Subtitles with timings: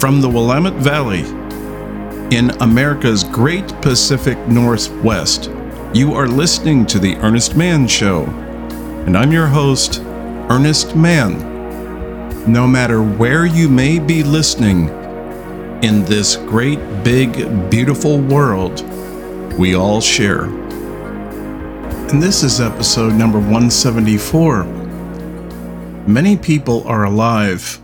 [0.00, 1.20] From the Willamette Valley
[2.34, 5.50] in America's great Pacific Northwest,
[5.92, 8.24] you are listening to The Earnest Mann Show.
[9.04, 11.36] And I'm your host, Earnest Mann.
[12.50, 14.88] No matter where you may be listening
[15.82, 18.80] in this great, big, beautiful world
[19.58, 20.44] we all share.
[22.08, 24.64] And this is episode number 174.
[26.06, 27.79] Many people are alive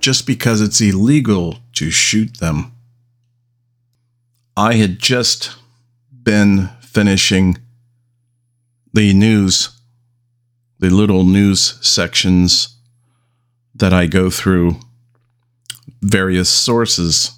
[0.00, 2.72] just because it's illegal to shoot them.
[4.56, 5.54] I had just
[6.22, 7.58] been finishing
[8.92, 9.70] the news,
[10.78, 12.76] the little news sections
[13.74, 14.76] that I go through,
[16.02, 17.32] various sources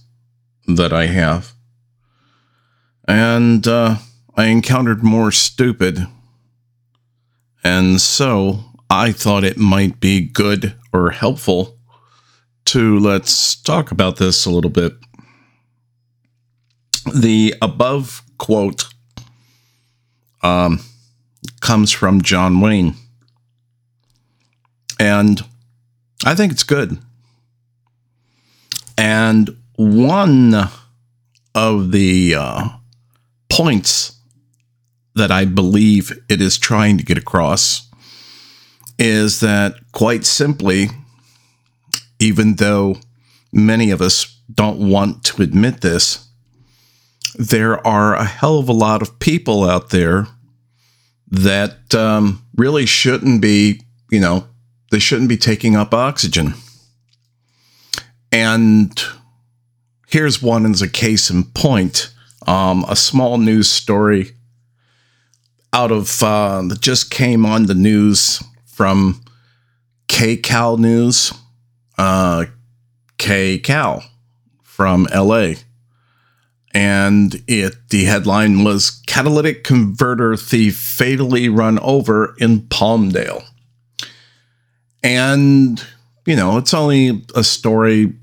[0.66, 1.52] that I have.
[3.06, 3.96] And uh,
[4.36, 6.06] I encountered more stupid.
[7.62, 11.78] And so I thought it might be good or helpful
[12.66, 14.94] to let's talk about this a little bit.
[17.14, 18.84] The above quote
[20.42, 20.80] um,
[21.60, 22.94] comes from John Wayne.
[24.98, 25.42] And
[26.24, 26.98] I think it's good.
[28.96, 30.68] And one
[31.54, 32.68] of the uh,
[33.48, 34.16] points
[35.14, 37.88] that I believe it is trying to get across
[38.98, 40.88] is that quite simply,
[42.22, 42.96] even though
[43.52, 46.28] many of us don't want to admit this,
[47.34, 50.28] there are a hell of a lot of people out there
[51.28, 54.46] that um, really shouldn't be, you know,
[54.92, 56.54] they shouldn't be taking up oxygen.
[58.30, 59.02] And
[60.06, 62.14] here's one as a case in point
[62.46, 64.32] um, a small news story
[65.72, 69.22] out of uh, that just came on the news from
[70.08, 71.32] KCAL News,
[71.98, 72.46] uh,
[73.18, 74.04] Cal
[74.62, 75.54] from LA.
[76.74, 83.44] And it the headline was Catalytic Converter Thief Fatally Run Over in Palmdale.
[85.02, 85.84] And,
[86.24, 88.14] you know, it's only a story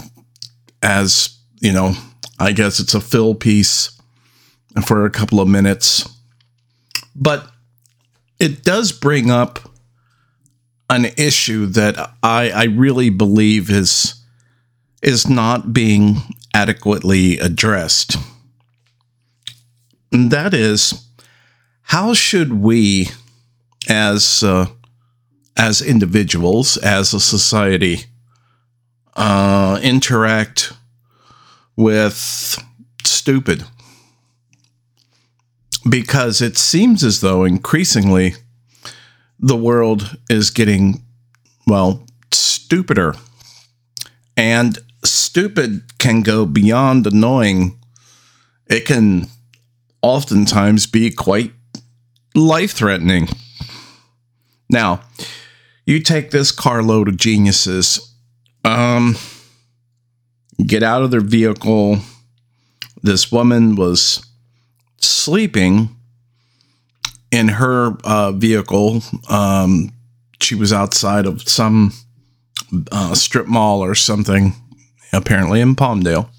[0.82, 1.94] as, you know,
[2.40, 3.92] I guess it's a fill piece
[4.86, 6.10] for a couple of minutes.
[7.16, 7.52] But
[8.40, 9.69] it does bring up
[10.90, 14.16] an issue that I, I really believe is
[15.02, 16.18] is not being
[16.54, 18.18] adequately addressed.
[20.12, 21.06] And that is
[21.84, 23.10] how should we
[23.88, 24.68] as uh,
[25.56, 28.06] as individuals, as a society,
[29.16, 30.74] uh, interact
[31.76, 32.58] with
[33.04, 33.64] stupid.
[35.90, 38.36] Because it seems as though increasingly
[39.40, 41.04] the world is getting,
[41.66, 43.16] well, stupider.
[44.36, 47.80] And stupid can go beyond annoying.
[48.68, 49.28] It can
[50.02, 51.54] oftentimes be quite
[52.36, 53.28] life threatening.
[54.70, 55.02] Now,
[55.86, 58.14] you take this carload of geniuses,
[58.64, 59.16] um,
[60.66, 62.00] get out of their vehicle.
[63.02, 64.24] This woman was
[64.98, 65.96] sleeping
[67.32, 69.02] in her uh, vehicle.
[69.30, 69.92] Um,
[70.42, 71.94] she was outside of some
[72.92, 74.54] uh, strip mall or something,
[75.14, 76.30] apparently in Palmdale.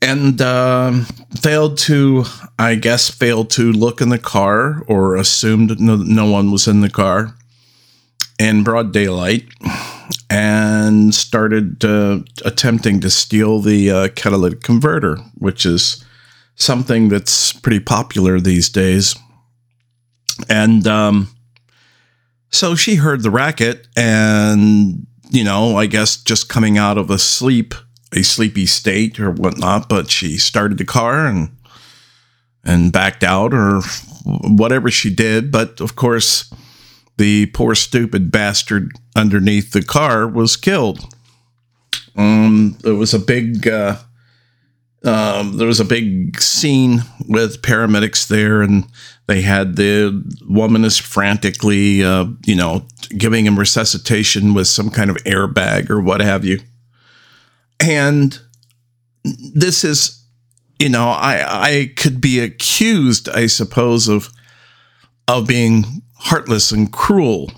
[0.00, 0.92] And uh,
[1.40, 2.24] failed to,
[2.58, 6.82] I guess, failed to look in the car or assumed no, no one was in
[6.82, 7.34] the car
[8.38, 9.46] in broad daylight
[10.28, 16.04] and started uh, attempting to steal the uh, catalytic converter, which is
[16.56, 19.14] something that's pretty popular these days.
[20.48, 21.28] And um,
[22.50, 27.18] so she heard the racket, and you know, I guess just coming out of a
[27.18, 27.74] sleep,
[28.12, 31.56] a sleepy state or whatnot, but she started the car and
[32.64, 33.82] and backed out or
[34.24, 35.52] whatever she did.
[35.52, 36.52] But of course
[37.16, 41.14] the poor stupid bastard underneath the car was killed.
[42.16, 43.98] Um, there was a big, uh,
[45.04, 48.86] um, there was a big scene with paramedics there, and
[49.26, 52.86] they had the woman is frantically, uh, you know,
[53.16, 56.60] giving him resuscitation with some kind of airbag or what have you.
[57.80, 58.38] And
[59.24, 60.24] this is,
[60.78, 64.30] you know, I I could be accused, I suppose, of
[65.28, 67.52] of being heartless and cruel.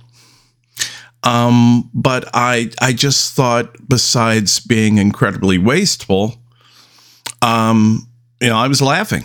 [1.22, 6.40] Um, but I I just thought besides being incredibly wasteful,
[7.42, 8.08] um,
[8.40, 9.24] you know, I was laughing.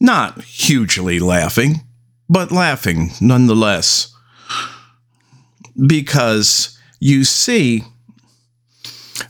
[0.00, 1.80] Not hugely laughing,
[2.28, 4.14] but laughing nonetheless.
[5.86, 7.84] Because you see,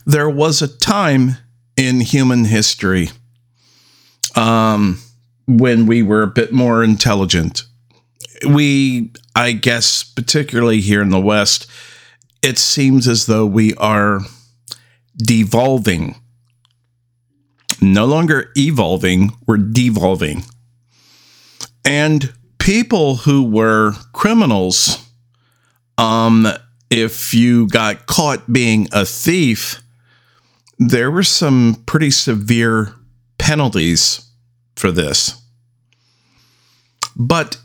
[0.05, 1.37] there was a time
[1.77, 3.09] in human history
[4.35, 4.99] um,
[5.47, 7.63] when we were a bit more intelligent.
[8.47, 11.67] We, I guess, particularly here in the West,
[12.41, 14.21] it seems as though we are
[15.17, 16.15] devolving.
[17.81, 20.43] No longer evolving, we're devolving.
[21.85, 25.09] And people who were criminals,
[25.97, 26.47] um,
[26.89, 29.81] if you got caught being a thief,
[30.77, 32.93] there were some pretty severe
[33.37, 34.29] penalties
[34.75, 35.41] for this.
[37.15, 37.57] But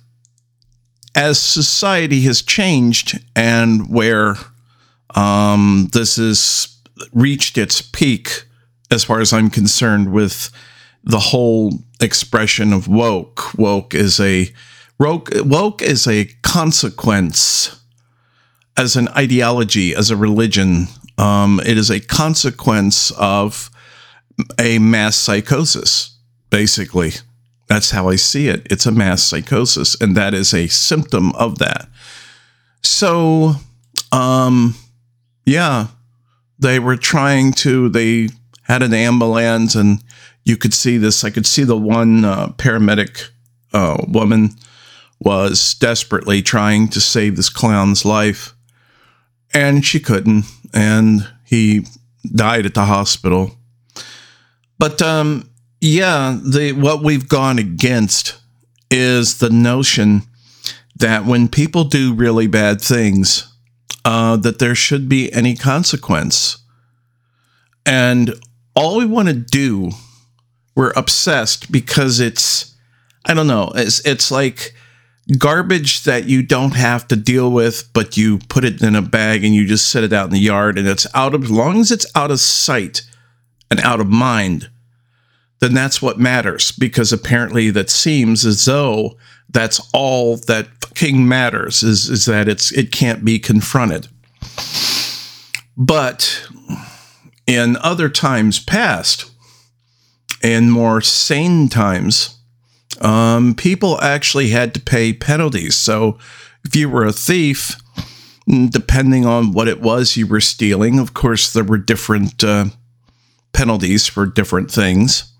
[1.14, 4.37] as society has changed and where
[5.14, 6.76] um, this has
[7.12, 8.44] reached its peak,
[8.90, 10.50] as far as I'm concerned, with
[11.02, 13.54] the whole expression of woke.
[13.58, 14.52] Woke is a
[14.98, 17.81] woke, woke is a consequence
[18.76, 20.86] as an ideology, as a religion.
[21.19, 23.70] Um, it is a consequence of
[24.58, 26.16] a mass psychosis,
[26.50, 27.12] basically.
[27.69, 28.66] That's how I see it.
[28.70, 31.88] It's a mass psychosis, and that is a symptom of that.
[32.82, 33.54] So,
[34.12, 34.75] um,
[35.46, 35.88] yeah,
[36.58, 38.28] they were trying to, they
[38.64, 40.02] had an ambulance, and
[40.44, 41.25] you could see this.
[41.25, 43.31] I could see the one uh, paramedic
[43.72, 44.50] uh, woman
[45.20, 48.55] was desperately trying to save this clown's life,
[49.52, 51.87] and she couldn't, and he
[52.34, 53.56] died at the hospital.
[54.78, 55.50] But um,
[55.81, 58.38] yeah, the what we've gone against
[58.90, 60.22] is the notion
[60.96, 63.52] that when people do really bad things,
[64.05, 66.58] uh, that there should be any consequence.
[67.87, 68.34] And
[68.75, 69.91] all we want to do,
[70.75, 72.75] we're obsessed because it's,
[73.25, 74.75] I don't know, it's it's like
[75.38, 79.44] garbage that you don't have to deal with, but you put it in a bag
[79.44, 81.81] and you just set it out in the yard, and it's out of as long
[81.81, 83.03] as it's out of sight
[83.71, 84.71] and out of mind,
[85.61, 86.73] then that's what matters.
[86.73, 89.17] Because apparently, that seems as though
[89.49, 94.09] that's all that fucking matters is is that it's it can't be confronted.
[95.76, 96.47] But
[97.46, 99.31] in other times past,
[100.43, 102.38] in more sane times,
[103.00, 105.76] um, people actually had to pay penalties.
[105.76, 106.19] So
[106.64, 107.76] if you were a thief,
[108.46, 112.67] depending on what it was you were stealing, of course, there were different uh,
[113.52, 115.32] penalties for different things.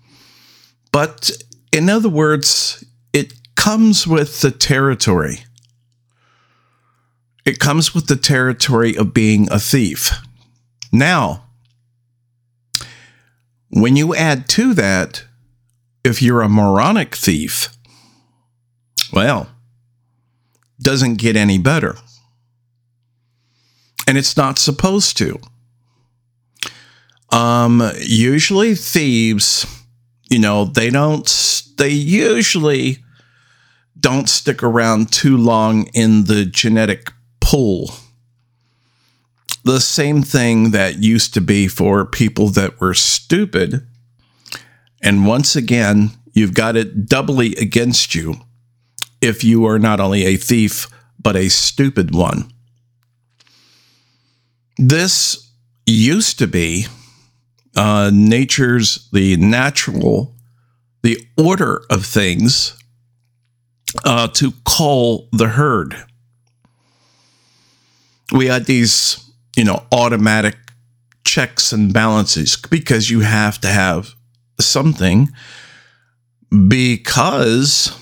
[0.91, 1.31] But
[1.71, 5.45] in other words, it comes with the territory.
[7.45, 10.11] It comes with the territory of being a thief.
[10.91, 11.44] Now,
[13.75, 15.25] when you add to that,
[16.01, 17.75] if you're a moronic thief,
[19.11, 19.49] well,
[20.79, 21.97] doesn't get any better.
[24.07, 25.39] And it's not supposed to.
[27.31, 29.65] Um, usually thieves,
[30.29, 31.27] you know, they don't,
[31.77, 32.99] they usually
[33.99, 37.11] don't stick around too long in the genetic
[37.41, 37.93] pool.
[39.65, 43.85] The same thing that used to be for people that were stupid
[45.05, 48.41] and once again, you've got it doubly against you
[49.21, 50.87] if you are not only a thief,
[51.21, 52.51] but a stupid one.
[54.77, 55.51] This
[55.85, 56.87] used to be
[57.77, 60.33] uh, nature's, the natural,
[61.03, 62.75] the order of things
[64.03, 65.95] uh, to call the herd.
[68.31, 69.23] We had these,
[69.55, 70.55] you know, automatic
[71.23, 74.13] checks and balances because you have to have
[74.59, 75.29] something
[76.67, 77.97] because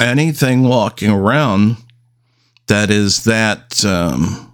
[0.00, 1.76] anything walking around
[2.66, 4.52] that is that um,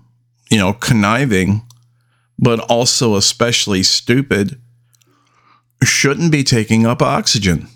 [0.51, 1.63] you know conniving
[2.39, 4.61] but also especially stupid
[5.83, 7.69] shouldn't be taking up oxygen.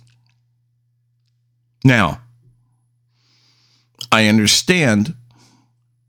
[1.85, 2.21] Now
[4.11, 5.15] i understand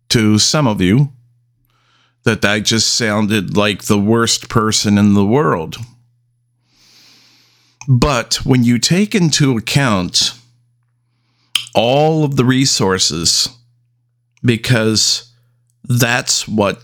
[0.07, 1.11] to some of you
[2.23, 5.77] that i just sounded like the worst person in the world
[7.87, 10.33] but when you take into account
[11.73, 13.49] all of the resources,
[14.43, 15.33] because
[15.83, 16.83] that's what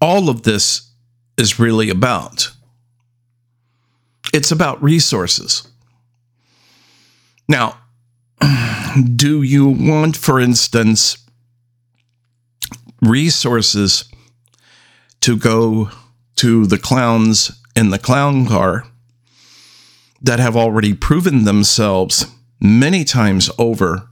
[0.00, 0.90] all of this
[1.36, 2.50] is really about.
[4.34, 5.68] It's about resources.
[7.48, 7.78] Now,
[9.14, 11.18] do you want, for instance,
[13.00, 14.04] resources
[15.28, 15.90] to go
[16.36, 18.86] to the clowns in the clown car
[20.22, 22.24] that have already proven themselves
[22.62, 24.08] many times over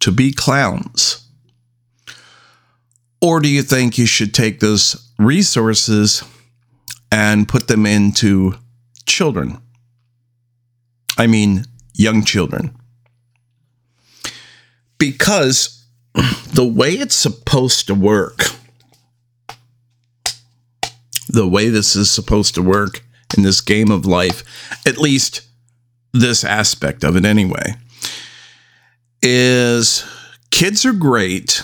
[0.00, 1.24] to be clowns?
[3.20, 6.24] Or do you think you should take those resources
[7.12, 8.56] and put them into
[9.06, 9.58] children.
[11.16, 12.76] I mean, young children.
[14.98, 15.86] Because
[16.52, 18.57] the way it's supposed to work,
[21.28, 23.04] the way this is supposed to work
[23.36, 24.42] in this game of life,
[24.86, 25.42] at least
[26.12, 27.74] this aspect of it anyway,
[29.22, 30.04] is
[30.50, 31.62] kids are great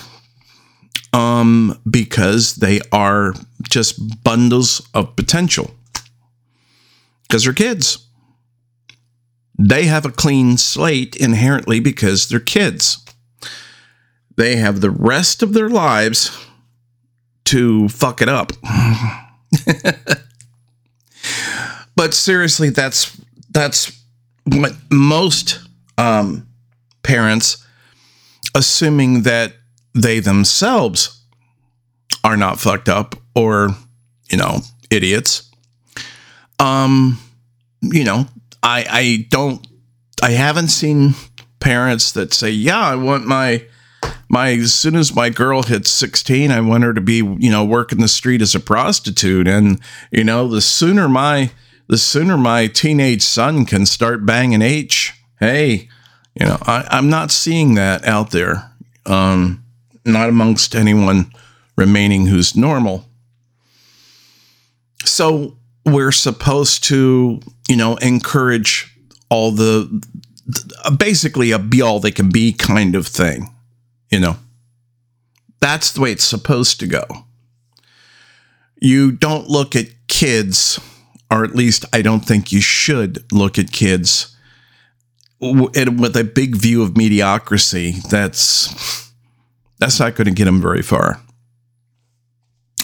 [1.13, 5.71] um, because they are just bundles of potential.
[7.23, 8.07] Because they're kids.
[9.59, 13.05] They have a clean slate inherently because they're kids.
[14.37, 16.37] They have the rest of their lives
[17.45, 18.53] to fuck it up.
[21.97, 23.21] but seriously, that's
[23.51, 24.01] that's
[24.45, 25.61] what most
[25.99, 26.47] um,
[27.03, 27.65] parents,
[28.55, 29.55] assuming that
[29.95, 31.23] they themselves
[32.25, 33.71] are not fucked up or,
[34.31, 34.59] you know,
[34.91, 35.51] idiots.
[36.59, 37.19] Um,
[37.83, 38.27] you know,
[38.63, 39.67] I I don't
[40.23, 41.15] I haven't seen
[41.61, 43.65] parents that say, "Yeah, I want my
[44.35, 47.65] my as soon as my girl hits 16, I want her to be, you know,
[47.65, 51.53] working the street as a prostitute and, you know, the sooner my
[51.87, 55.89] the sooner my teenage son can start banging H, hey,
[56.35, 58.73] you know, I, I'm not seeing that out there.
[59.07, 59.65] Um,
[60.05, 61.33] not amongst anyone
[61.77, 63.05] remaining who's normal.
[65.05, 68.97] So we're supposed to, you know, encourage
[69.29, 70.03] all the
[70.99, 73.54] basically a be all they can be kind of thing,
[74.15, 74.37] you know.
[75.61, 77.05] That's the way it's supposed to go.
[78.81, 80.79] You don't look at kids,
[81.33, 84.37] or at least I don't think you should look at kids
[85.41, 87.97] with a big view of mediocrity.
[88.09, 89.11] That's
[89.81, 91.21] that's not going to get them very far.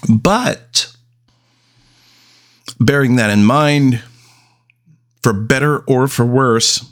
[0.09, 0.93] But
[2.81, 4.03] bearing that in mind,
[5.23, 6.91] for better or for worse,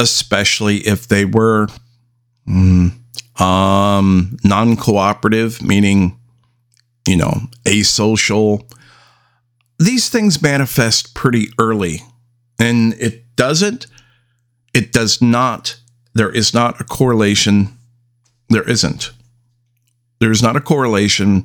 [0.00, 1.68] especially if they were
[2.46, 2.92] mm,
[3.40, 6.18] um, non cooperative, meaning,
[7.06, 7.32] you know,
[7.64, 8.70] asocial,
[9.78, 12.02] these things manifest pretty early.
[12.58, 13.86] And it doesn't,
[14.74, 15.76] it does not,
[16.14, 17.76] there is not a correlation.
[18.48, 19.10] There isn't.
[20.20, 21.42] There's not a correlation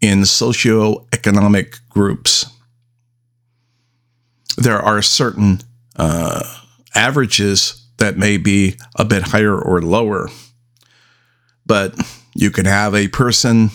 [0.00, 2.46] in socioeconomic groups.
[4.56, 5.60] There are certain
[5.96, 6.42] uh,
[6.94, 10.28] averages that may be a bit higher or lower,
[11.64, 11.94] but
[12.34, 13.70] you can have a person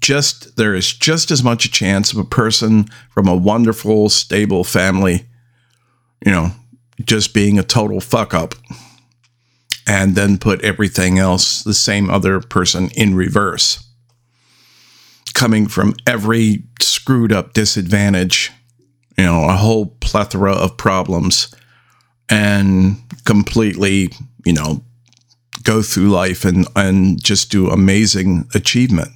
[0.00, 4.64] just there is just as much a chance of a person from a wonderful, stable
[4.64, 5.26] family,
[6.24, 6.52] you know,
[7.04, 8.54] just being a total fuck up
[9.86, 13.84] and then put everything else, the same other person, in reverse.
[15.34, 18.52] Coming from every screwed up disadvantage,
[19.18, 21.52] you know, a whole plethora of problems,
[22.32, 22.96] and
[23.26, 24.10] completely,
[24.46, 24.82] you know,
[25.64, 29.10] go through life and, and just do amazing achievement.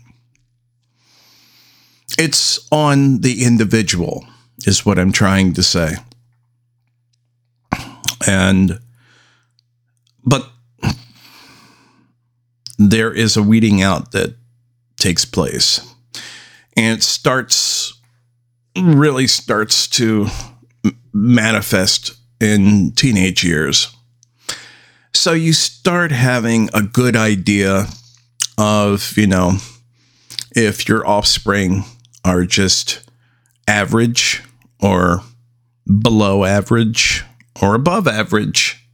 [2.18, 4.26] It's on the individual,
[4.66, 5.94] is what I'm trying to say.
[8.26, 8.80] And,
[10.22, 10.50] but
[12.78, 14.36] there is a weeding out that
[14.98, 15.80] takes place.
[16.76, 17.98] And it starts,
[18.76, 20.26] really starts to
[21.14, 23.94] manifest in teenage years.
[25.14, 27.86] So you start having a good idea
[28.58, 29.58] of, you know,
[30.54, 31.84] if your offspring
[32.24, 33.08] are just
[33.66, 34.42] average
[34.80, 35.22] or
[36.02, 37.24] below average
[37.62, 38.84] or above average.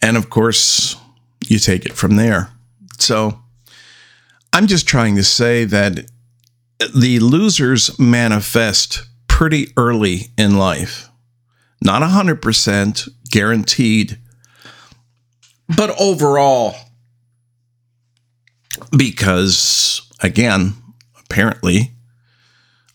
[0.00, 0.96] And of course,
[1.46, 2.50] you take it from there.
[2.98, 3.40] So
[4.52, 6.10] I'm just trying to say that
[6.94, 11.07] the losers manifest pretty early in life.
[11.82, 14.18] Not 100% guaranteed,
[15.76, 16.74] but overall,
[18.96, 20.74] because again,
[21.18, 21.92] apparently,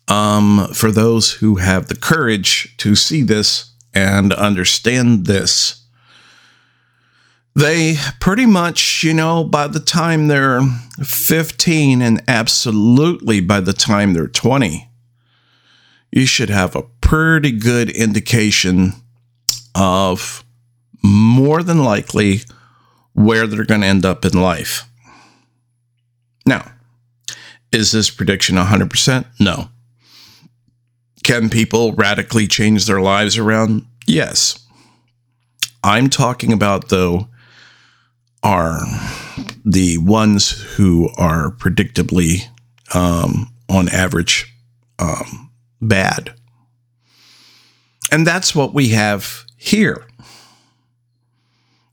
[0.07, 5.83] um, for those who have the courage to see this and understand this,
[7.55, 10.61] they pretty much, you know, by the time they're
[11.03, 14.89] 15 and absolutely by the time they're 20,
[16.13, 18.93] you should have a pretty good indication
[19.73, 20.43] of
[21.03, 22.41] more than likely
[23.13, 24.83] where they're going to end up in life.
[26.45, 26.71] Now,
[27.71, 29.25] is this prediction 100%?
[29.39, 29.69] No.
[31.23, 33.83] Can people radically change their lives around?
[34.05, 34.63] Yes.
[35.83, 37.27] I'm talking about, though,
[38.43, 38.81] are
[39.65, 42.43] the ones who are predictably,
[42.93, 44.53] um, on average,
[44.99, 45.49] um,
[45.87, 46.33] bad.
[48.11, 50.05] And that's what we have here.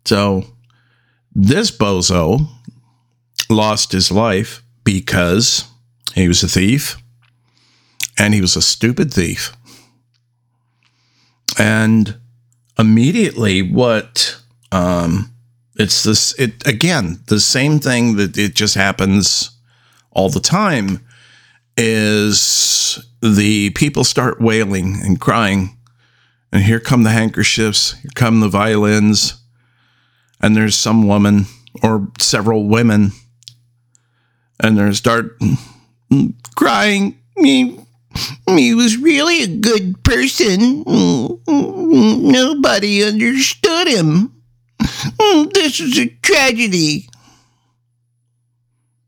[0.04, 0.44] So
[1.34, 2.46] this bozo
[3.48, 5.64] lost his life because
[6.14, 6.96] he was a thief
[8.18, 9.52] and he was a stupid thief.
[11.58, 12.16] And
[12.78, 14.40] immediately, what
[14.72, 15.32] um,
[15.76, 19.50] it's this, it again, the same thing that it just happens
[20.10, 21.04] all the time
[21.76, 25.76] is the people start wailing and crying.
[26.52, 29.40] And here come the handkerchiefs, here come the violins,
[30.40, 31.46] and there's some woman
[31.82, 33.12] or several women,
[34.58, 35.38] and they start
[36.56, 37.16] crying.
[37.36, 37.78] Me,
[38.48, 40.82] he was really a good person.
[41.46, 44.42] Nobody understood him.
[45.54, 47.08] This is a tragedy.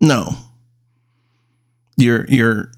[0.01, 0.37] No.
[1.97, 2.71] You're you're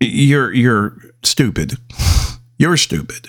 [0.00, 1.76] you're you're stupid.
[2.60, 3.28] You're stupid.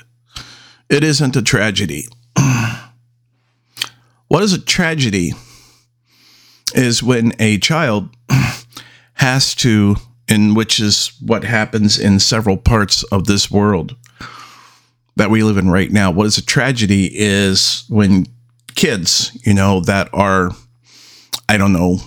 [0.90, 2.08] It isn't a tragedy.
[4.28, 5.34] what is a tragedy
[6.74, 8.10] is when a child
[9.14, 9.98] has to
[10.28, 13.96] and which is what happens in several parts of this world
[15.16, 16.10] that we live in right now.
[16.12, 18.26] What is a tragedy is when
[18.76, 20.52] kids, you know, that are,
[21.48, 21.98] I don't know,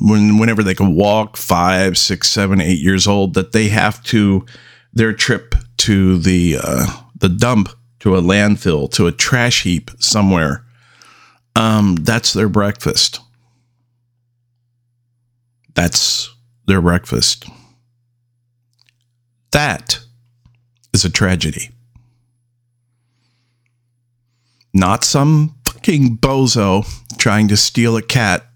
[0.00, 4.46] when whenever they can walk, five, six, seven, eight years old, that they have to
[4.92, 6.86] their trip to the uh,
[7.16, 10.64] the dump, to a landfill, to a trash heap somewhere.
[11.56, 13.20] Um, that's their breakfast.
[15.74, 16.34] That's
[16.66, 17.48] their breakfast.
[19.52, 20.00] That
[20.92, 21.70] is a tragedy.
[24.74, 26.86] Not some fucking bozo
[27.18, 28.47] trying to steal a cat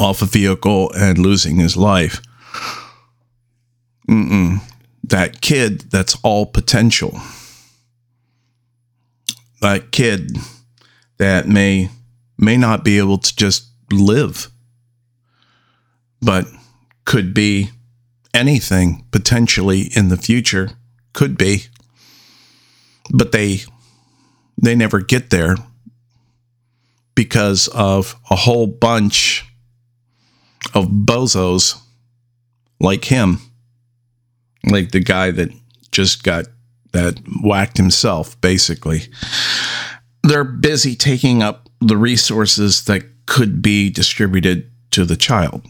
[0.00, 2.22] off a vehicle and losing his life.
[4.08, 4.60] Mm-mm.
[5.04, 7.20] That kid, that's all potential.
[9.60, 10.38] That kid
[11.18, 11.90] that may
[12.38, 14.50] may not be able to just live,
[16.22, 16.46] but
[17.04, 17.70] could be
[18.32, 20.70] anything potentially in the future.
[21.12, 21.64] Could be.
[23.12, 23.60] But they
[24.56, 25.56] they never get there
[27.14, 29.44] because of a whole bunch
[30.74, 31.80] of bozos
[32.80, 33.38] like him.
[34.64, 35.50] Like the guy that
[35.90, 36.46] just got
[36.92, 39.02] that whacked himself, basically.
[40.22, 45.64] They're busy taking up the resources that could be distributed to the child.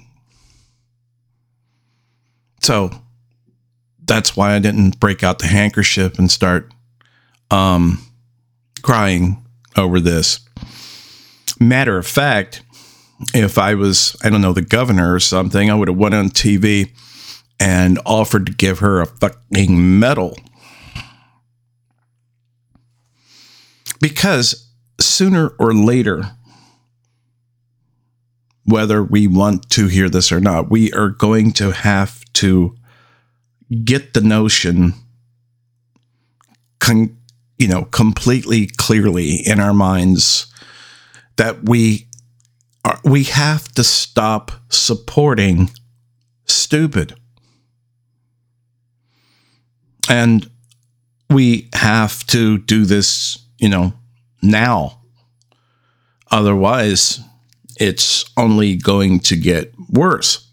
[2.62, 2.90] So
[4.04, 6.72] that's why I didn't break out the handkerchief and start
[7.50, 8.04] um,
[8.82, 9.44] crying
[9.76, 10.40] over this.
[11.58, 12.62] Matter of fact,
[13.34, 16.30] if I was, I don't know, the governor or something, I would have went on
[16.30, 16.90] TV
[17.58, 20.36] and offered to give her a fucking medal.
[24.00, 24.66] Because
[24.98, 26.32] sooner or later,
[28.64, 32.74] whether we want to hear this or not, we are going to have to
[33.84, 34.94] get the notion,
[36.78, 37.16] con-
[37.58, 40.46] you know, completely clearly in our minds
[41.36, 42.06] that we
[43.04, 45.70] we have to stop supporting
[46.46, 47.14] stupid.
[50.08, 50.50] And
[51.28, 53.92] we have to do this, you know,
[54.42, 54.98] now.
[56.30, 57.20] Otherwise,
[57.78, 60.46] it's only going to get worse.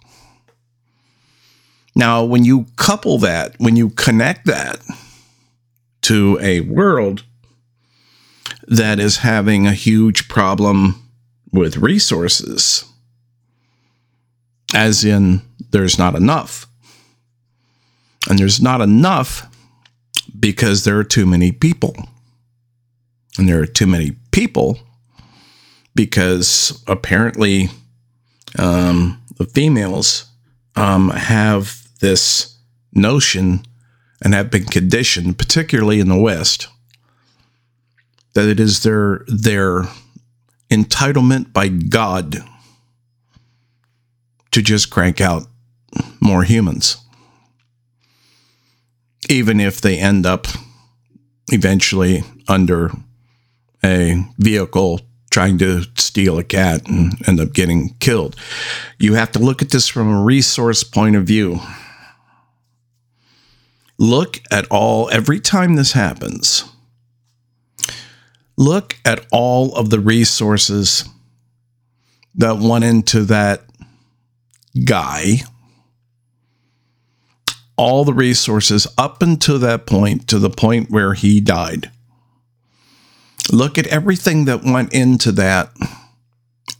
[1.95, 4.79] Now, when you couple that, when you connect that
[6.03, 7.23] to a world
[8.67, 11.06] that is having a huge problem
[11.51, 12.85] with resources,
[14.73, 16.67] as in there's not enough.
[18.29, 19.47] And there's not enough
[20.37, 21.95] because there are too many people.
[23.37, 24.79] And there are too many people
[25.95, 27.69] because apparently
[28.57, 30.25] um, the females
[30.75, 32.57] um, have this
[32.93, 33.65] notion
[34.23, 36.67] and have been conditioned, particularly in the West,
[38.33, 39.83] that it is their their
[40.69, 42.37] entitlement by God
[44.51, 45.43] to just crank out
[46.19, 46.97] more humans,
[49.29, 50.47] even if they end up
[51.49, 52.91] eventually under
[53.83, 58.35] a vehicle trying to steal a cat and end up getting killed.
[58.97, 61.59] You have to look at this from a resource point of view.
[63.99, 66.63] Look at all, every time this happens,
[68.57, 71.07] look at all of the resources
[72.35, 73.63] that went into that
[74.85, 75.41] guy
[77.77, 81.91] all the resources up until that point, to the point where he died.
[83.51, 85.71] Look at everything that went into that.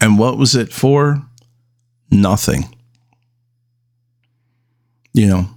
[0.01, 1.21] And what was it for?
[2.11, 2.75] Nothing.
[5.13, 5.49] You know,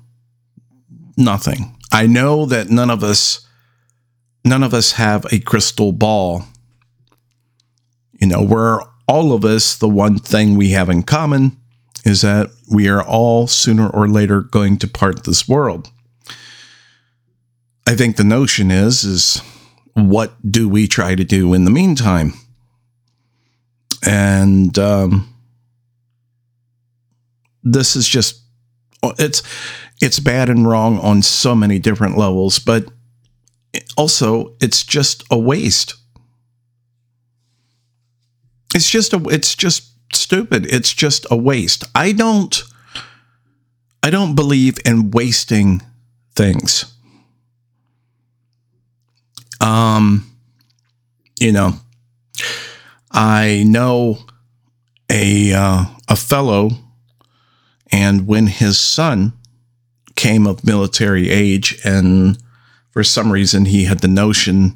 [1.16, 1.76] nothing.
[1.90, 3.46] I know that none of us
[4.44, 6.44] none of us have a crystal ball.
[8.20, 11.56] You know, we're all of us the one thing we have in common
[12.04, 15.90] is that we are all sooner or later going to part this world.
[17.86, 19.42] I think the notion is is
[19.94, 22.34] what do we try to do in the meantime?
[24.06, 25.34] And um,
[27.62, 28.40] this is just
[29.18, 29.42] it's
[30.00, 32.86] it's bad and wrong on so many different levels, but
[33.96, 35.94] also it's just a waste.
[38.74, 40.66] It's just a it's just stupid.
[40.72, 41.84] It's just a waste.
[41.94, 42.62] I don't
[44.02, 45.82] I don't believe in wasting
[46.34, 46.92] things.
[49.60, 50.26] Um
[51.38, 51.74] you know,
[53.10, 54.18] I know
[55.10, 56.70] a uh, a fellow
[57.90, 59.32] and when his son
[60.14, 62.38] came of military age and
[62.90, 64.74] for some reason he had the notion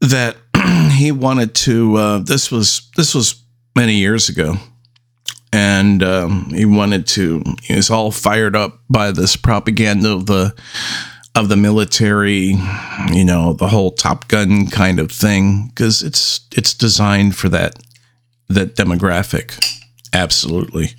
[0.00, 0.36] that
[0.92, 3.42] he wanted to uh, this was this was
[3.74, 4.56] many years ago.
[5.52, 10.54] And um, he wanted to he was all fired up by this propaganda of the
[11.34, 12.56] of the military
[13.12, 17.78] you know the whole top gun kind of thing because it's it's designed for that
[18.48, 19.58] that demographic.
[20.12, 20.90] Absolutely.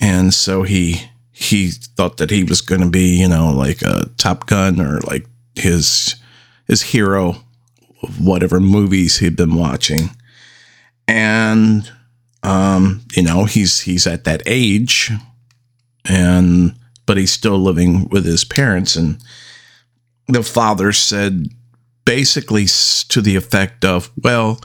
[0.00, 4.08] And so he he thought that he was going to be you know like a
[4.16, 6.16] top gun or like his
[6.66, 7.36] his hero
[8.02, 10.10] of whatever movies he'd been watching.
[11.06, 11.90] And
[12.42, 15.10] um, you know he's he's at that age,
[16.08, 19.22] and but he's still living with his parents, and
[20.26, 21.48] the father said
[22.06, 22.66] basically
[23.08, 24.58] to the effect of, well,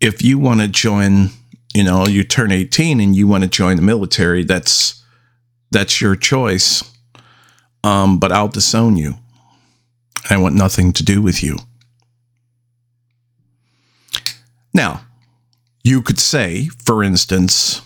[0.00, 1.30] if you want to join,
[1.72, 4.99] you know, you turn 18 and you want to join the military, that's
[5.70, 6.84] that's your choice.
[7.82, 9.14] Um, but I'll disown you.
[10.28, 11.56] I want nothing to do with you.
[14.74, 15.02] Now,
[15.82, 17.82] you could say, for instance,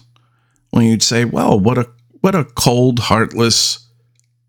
[0.71, 1.89] when you'd say, well, what a
[2.21, 3.87] what a cold, heartless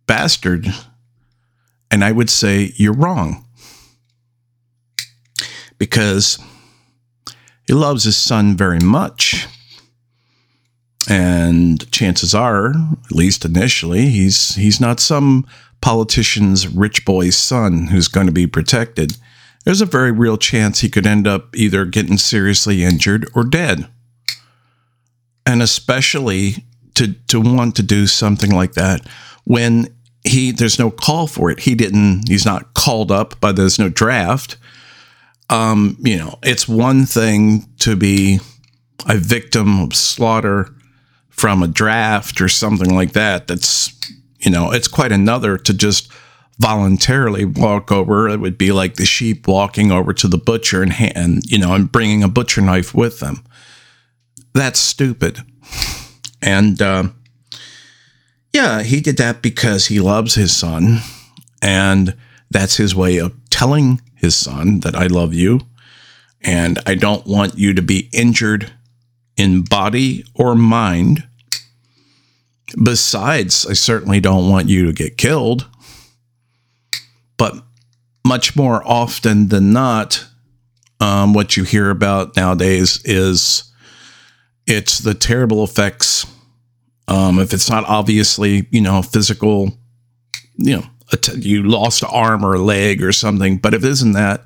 [0.08, 0.68] bastard.
[1.92, 3.46] And I would say, you're wrong.
[5.78, 6.40] Because
[7.68, 9.48] he loves his son very much.
[11.08, 15.46] And chances are, at least initially, he's he's not some
[15.82, 19.18] politician's rich boy's son who's going to be protected
[19.66, 23.88] there's a very real chance he could end up either getting seriously injured or dead.
[25.46, 29.06] And especially to to want to do something like that
[29.44, 29.88] when
[30.24, 31.60] he there's no call for it.
[31.60, 34.58] He didn't he's not called up, but there's no draft.
[35.50, 38.40] Um, you know, it's one thing to be
[39.08, 40.74] a victim of slaughter
[41.36, 43.48] from a draft or something like that.
[43.48, 43.94] That's
[44.40, 46.12] you know, it's quite another to just
[46.60, 48.30] voluntarily walk over.
[48.30, 51.74] It would be like the sheep walking over to the butcher and hand, you know,
[51.74, 53.44] and bringing a butcher knife with them.
[54.54, 55.40] That's stupid.
[56.42, 57.10] And uh,
[58.54, 61.00] yeah, he did that because he loves his son,
[61.62, 62.16] and
[62.50, 65.62] that's his way of telling his son that I love you,
[66.42, 68.72] and I don't want you to be injured
[69.38, 71.28] in body or mind.
[72.82, 75.68] Besides, I certainly don't want you to get killed.
[77.38, 77.56] But
[78.26, 80.26] much more often than not,
[81.00, 83.72] um, what you hear about nowadays is
[84.66, 86.26] it's the terrible effects.
[87.08, 89.78] Um, if it's not obviously, you know, physical,
[90.56, 90.86] you know,
[91.36, 94.44] you lost an arm or a leg or something, but if it isn't that,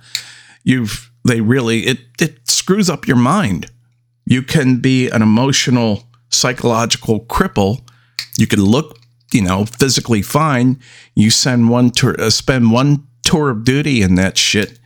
[0.63, 3.71] you've they really it it screws up your mind.
[4.29, 7.81] You can be an emotional, psychological cripple.
[8.37, 8.99] You can look
[9.31, 10.79] you know, physically fine.
[11.15, 14.79] You send one tour, uh, spend one tour of duty in that shit,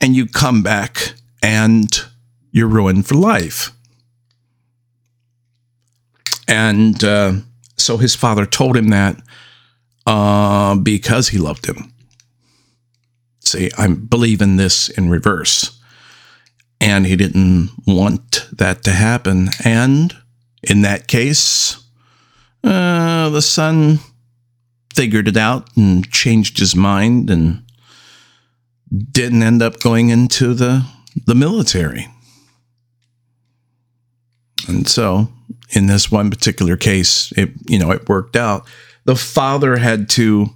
[0.00, 1.88] and you come back and
[2.50, 3.72] you're ruined for life.
[6.46, 7.32] And uh,
[7.76, 9.16] so his father told him that
[10.06, 11.92] uh, because he loved him.
[13.40, 15.78] See, I believe in this in reverse.
[16.84, 19.48] And he didn't want that to happen.
[19.64, 20.14] And
[20.62, 21.82] in that case,
[22.62, 24.00] uh, the son
[24.94, 27.64] figured it out and changed his mind and
[29.10, 30.86] didn't end up going into the
[31.26, 32.06] the military.
[34.68, 35.28] And so,
[35.70, 38.66] in this one particular case, it you know it worked out.
[39.04, 40.50] The father had to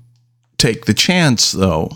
[0.59, 1.91] take the chance, though.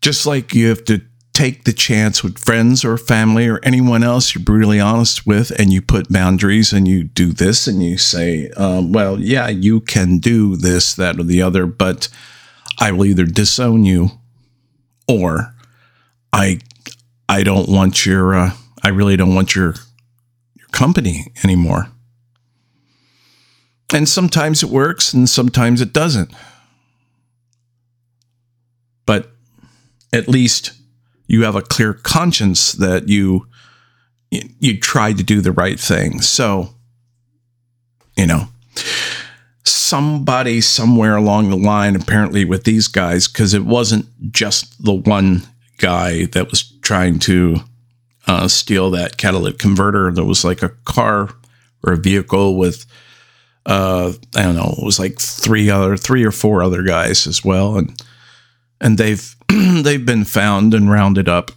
[0.00, 1.02] Just like you have to
[1.38, 5.72] take the chance with friends or family or anyone else you're brutally honest with and
[5.72, 10.18] you put boundaries and you do this and you say um, well yeah you can
[10.18, 12.08] do this that or the other but
[12.80, 14.10] i will either disown you
[15.06, 15.54] or
[16.32, 16.58] i
[17.28, 18.50] i don't want your uh,
[18.82, 19.74] i really don't want your
[20.56, 21.88] your company anymore.
[23.92, 26.30] And sometimes it works and sometimes it doesn't.
[29.06, 29.30] But
[30.12, 30.72] at least
[31.28, 33.46] you have a clear conscience that you
[34.30, 36.20] you tried to do the right thing.
[36.20, 36.74] So,
[38.16, 38.48] you know,
[39.64, 45.42] somebody somewhere along the line, apparently with these guys, because it wasn't just the one
[45.78, 47.56] guy that was trying to
[48.26, 50.10] uh, steal that catalytic converter.
[50.10, 51.30] There was like a car
[51.82, 52.84] or a vehicle with,
[53.64, 57.44] uh, I don't know, it was like three other, three or four other guys as
[57.44, 58.02] well, and
[58.80, 59.34] and they've
[59.82, 61.50] they've been found and rounded up.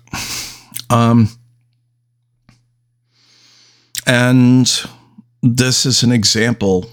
[0.90, 1.30] Um,
[4.06, 4.70] and
[5.42, 6.90] this is an example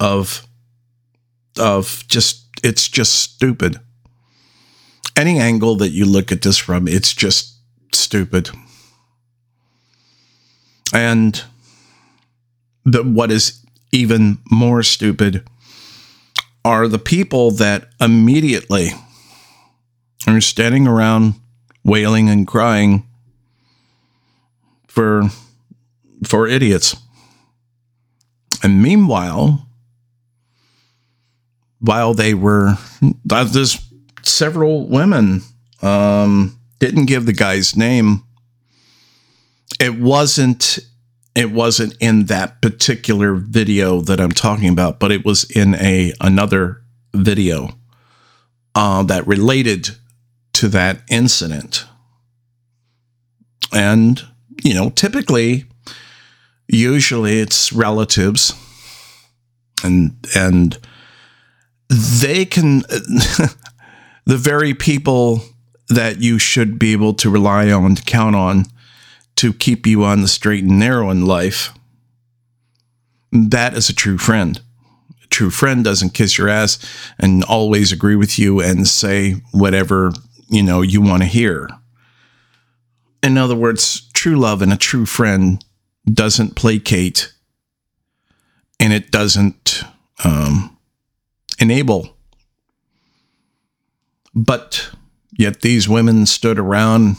[0.00, 0.46] of
[1.58, 3.80] of just it's just stupid.
[5.16, 7.56] Any angle that you look at this from, it's just
[7.92, 8.50] stupid.
[10.92, 11.42] And
[12.84, 15.46] the what is even more stupid
[16.64, 18.90] are the people that immediately
[20.26, 21.34] are standing around
[21.84, 23.06] wailing and crying
[24.86, 25.22] for
[26.24, 26.96] for idiots.
[28.62, 29.66] And meanwhile,
[31.80, 32.76] while they were
[33.24, 33.78] there's
[34.22, 35.42] several women
[35.82, 38.24] um, didn't give the guy's name.
[39.80, 40.78] It wasn't
[41.34, 46.12] it wasn't in that particular video that I'm talking about, but it was in a
[46.20, 46.82] another
[47.14, 47.70] video
[48.74, 49.90] uh, that related
[50.58, 51.84] to that incident.
[53.72, 54.20] And,
[54.64, 55.66] you know, typically,
[56.66, 58.54] usually it's relatives
[59.84, 60.76] and, and
[61.88, 62.80] they can,
[64.26, 65.42] the very people
[65.88, 68.64] that you should be able to rely on, to count on
[69.36, 71.72] to keep you on the straight and narrow in life,
[73.30, 74.60] that is a true friend
[75.22, 76.80] A true friend doesn't kiss your ass
[77.16, 80.12] and always agree with you and say whatever
[80.48, 81.68] you know you want to hear.
[83.22, 85.64] In other words, true love and a true friend
[86.12, 87.32] doesn't placate
[88.80, 89.82] and it doesn't
[90.24, 90.76] um,
[91.58, 92.16] enable.
[94.34, 94.90] But
[95.36, 97.16] yet these women stood around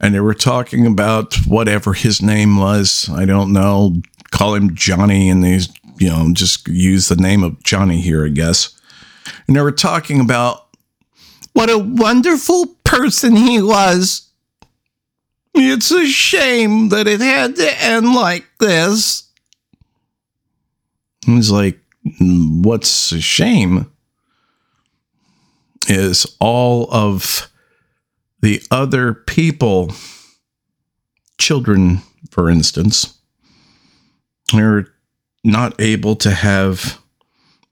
[0.00, 3.10] and they were talking about whatever his name was.
[3.12, 4.00] I don't know.
[4.30, 8.28] Call him Johnny, and these, you know, just use the name of Johnny here, I
[8.28, 8.78] guess.
[9.46, 10.67] And they were talking about
[11.52, 14.30] what a wonderful person he was.
[15.54, 19.28] It's a shame that it had to end like this.
[21.26, 21.78] He's like,
[22.20, 23.90] what's a shame
[25.88, 27.50] is all of
[28.40, 29.92] the other people,
[31.38, 33.18] children, for instance,
[34.54, 34.86] are
[35.44, 37.00] not able to have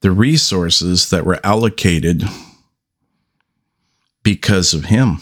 [0.01, 2.25] the resources that were allocated
[4.27, 5.19] because of him.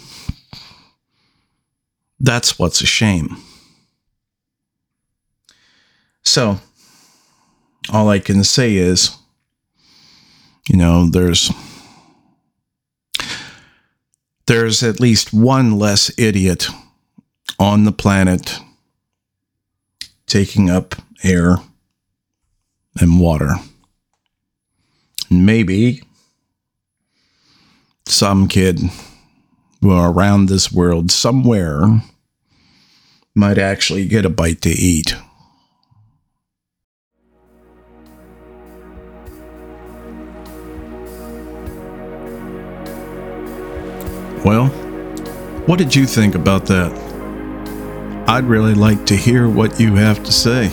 [2.19, 3.37] That's what's a shame.
[6.23, 6.59] So,
[7.93, 9.15] all I can say is,
[10.71, 11.53] you know, there's
[14.47, 16.69] there's at least one less idiot
[17.59, 18.59] on the planet
[20.25, 21.57] taking up air
[22.99, 23.57] and water.
[25.29, 26.01] maybe
[28.07, 28.81] some kid
[29.83, 32.03] around this world somewhere
[33.35, 35.15] might actually get a bite to eat.
[44.45, 44.69] Well,
[45.67, 46.93] what did you think about that?
[48.29, 50.69] I'd really like to hear what you have to say.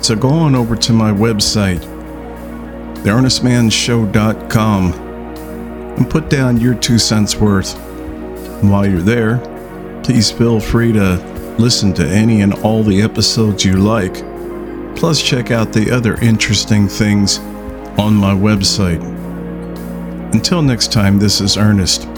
[0.00, 1.80] So go on over to my website,
[3.02, 5.03] theearnestmanshow.com
[5.96, 7.78] and put down your two cents worth.
[8.60, 9.38] And while you're there,
[10.02, 11.16] please feel free to
[11.58, 14.14] listen to any and all the episodes you like.
[14.96, 17.38] Plus, check out the other interesting things
[17.98, 19.02] on my website.
[20.32, 22.08] Until next time, this is Earnest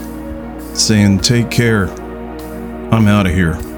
[0.77, 1.89] saying take care.
[2.91, 3.76] I'm out of here.